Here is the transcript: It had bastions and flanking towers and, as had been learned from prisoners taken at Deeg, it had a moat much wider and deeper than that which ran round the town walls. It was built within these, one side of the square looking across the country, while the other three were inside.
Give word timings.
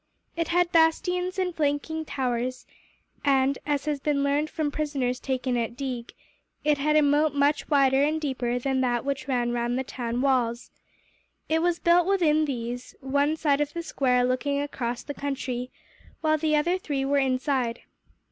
It 0.35 0.47
had 0.47 0.71
bastions 0.71 1.37
and 1.37 1.53
flanking 1.53 2.05
towers 2.05 2.65
and, 3.23 3.59
as 3.67 3.85
had 3.85 4.01
been 4.01 4.23
learned 4.23 4.49
from 4.49 4.71
prisoners 4.71 5.19
taken 5.19 5.55
at 5.57 5.77
Deeg, 5.77 6.13
it 6.63 6.79
had 6.79 6.95
a 6.95 7.03
moat 7.03 7.35
much 7.35 7.69
wider 7.69 8.01
and 8.01 8.19
deeper 8.19 8.57
than 8.57 8.81
that 8.81 9.05
which 9.05 9.27
ran 9.27 9.51
round 9.51 9.77
the 9.77 9.83
town 9.83 10.21
walls. 10.21 10.71
It 11.49 11.61
was 11.61 11.77
built 11.77 12.07
within 12.07 12.45
these, 12.45 12.95
one 12.99 13.35
side 13.37 13.61
of 13.61 13.73
the 13.73 13.83
square 13.83 14.23
looking 14.23 14.59
across 14.59 15.03
the 15.03 15.13
country, 15.13 15.69
while 16.21 16.39
the 16.39 16.55
other 16.55 16.79
three 16.79 17.05
were 17.05 17.19
inside. 17.19 17.81